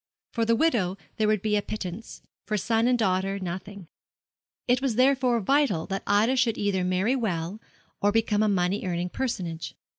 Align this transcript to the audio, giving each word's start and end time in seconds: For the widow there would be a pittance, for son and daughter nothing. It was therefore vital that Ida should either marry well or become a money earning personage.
For 0.33 0.45
the 0.45 0.55
widow 0.55 0.97
there 1.17 1.27
would 1.27 1.43
be 1.43 1.55
a 1.55 1.61
pittance, 1.61 2.23
for 2.47 2.57
son 2.57 2.87
and 2.87 2.97
daughter 2.97 3.37
nothing. 3.37 3.87
It 4.67 4.81
was 4.81 4.95
therefore 4.95 5.39
vital 5.41 5.85
that 5.85 6.01
Ida 6.07 6.37
should 6.37 6.57
either 6.57 6.83
marry 6.83 7.15
well 7.15 7.59
or 8.01 8.11
become 8.11 8.41
a 8.41 8.49
money 8.49 8.83
earning 8.83 9.09
personage. 9.09 9.75